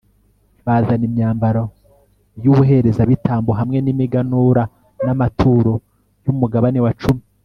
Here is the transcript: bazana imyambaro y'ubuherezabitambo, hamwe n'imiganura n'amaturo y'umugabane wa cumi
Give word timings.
bazana 0.65 1.03
imyambaro 1.09 1.63
y'ubuherezabitambo, 2.43 3.51
hamwe 3.59 3.77
n'imiganura 3.81 4.63
n'amaturo 5.05 5.73
y'umugabane 6.25 6.79
wa 6.85 6.93
cumi 7.01 7.23